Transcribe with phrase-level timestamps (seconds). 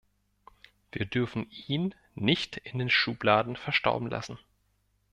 [0.91, 4.39] Wir dürfen ihn nicht in den Schubladen verstauben lassen.